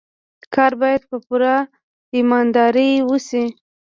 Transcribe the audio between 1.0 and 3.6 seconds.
په پوره ایماندارۍ وشي.